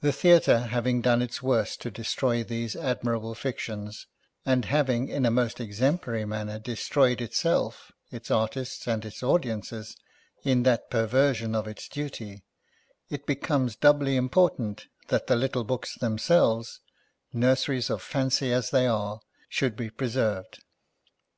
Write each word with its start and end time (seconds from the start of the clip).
The 0.00 0.10
theatre, 0.10 0.60
having 0.60 1.02
done 1.02 1.20
its 1.20 1.42
worst 1.42 1.82
to 1.82 1.90
destroy 1.90 2.42
these 2.42 2.74
admirable 2.74 3.34
fictions— 3.34 4.06
and 4.46 4.64
having 4.64 5.10
in 5.10 5.26
a 5.26 5.30
most 5.30 5.60
exemplary 5.60 6.24
manner 6.24 6.58
destroyed 6.58 7.20
itself, 7.20 7.92
its 8.10 8.30
artists, 8.30 8.86
and 8.88 9.04
its 9.04 9.22
audiences, 9.22 9.98
in 10.44 10.62
that 10.62 10.88
perversion 10.88 11.54
of 11.54 11.68
its 11.68 11.88
duty— 11.90 12.42
it 13.10 13.26
becomes 13.26 13.76
doubly 13.76 14.16
important 14.16 14.86
that 15.08 15.26
the 15.26 15.36
little 15.36 15.64
books 15.64 15.94
themselves, 15.96 16.80
nurseries 17.34 17.90
of 17.90 18.00
fancy 18.00 18.50
as 18.50 18.70
they 18.70 18.86
are, 18.86 19.20
should 19.50 19.76
be 19.76 19.90
pre 19.90 20.08
served. 20.08 20.60